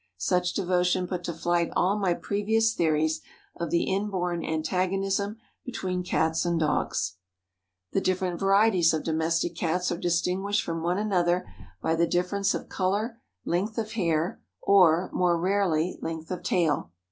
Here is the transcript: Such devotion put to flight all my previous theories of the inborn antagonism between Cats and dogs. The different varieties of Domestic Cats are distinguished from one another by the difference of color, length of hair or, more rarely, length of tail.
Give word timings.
Such 0.17 0.53
devotion 0.53 1.05
put 1.05 1.23
to 1.25 1.31
flight 1.33 1.69
all 1.75 1.95
my 1.99 2.15
previous 2.15 2.73
theories 2.73 3.21
of 3.57 3.69
the 3.69 3.83
inborn 3.83 4.43
antagonism 4.43 5.37
between 5.63 6.01
Cats 6.01 6.43
and 6.43 6.59
dogs. 6.59 7.17
The 7.91 8.01
different 8.01 8.39
varieties 8.39 8.95
of 8.95 9.03
Domestic 9.03 9.55
Cats 9.55 9.91
are 9.91 9.99
distinguished 9.99 10.63
from 10.63 10.81
one 10.81 10.97
another 10.97 11.45
by 11.83 11.93
the 11.93 12.07
difference 12.07 12.55
of 12.55 12.67
color, 12.67 13.21
length 13.45 13.77
of 13.77 13.91
hair 13.91 14.41
or, 14.59 15.11
more 15.13 15.39
rarely, 15.39 15.99
length 16.01 16.31
of 16.31 16.41
tail. 16.41 16.89